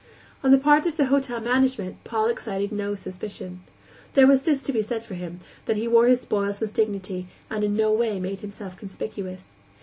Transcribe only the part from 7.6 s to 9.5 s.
in no way made himself conspicuous.